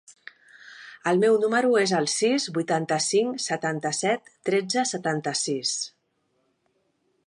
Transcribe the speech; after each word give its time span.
El 1.11 1.19
meu 1.23 1.37
número 1.43 1.69
es 1.81 1.93
el 1.99 2.09
sis, 2.15 2.49
vuitanta-cinc, 2.57 3.39
setanta-set, 3.47 4.35
tretze, 4.51 4.89
setanta-sis. 4.97 5.79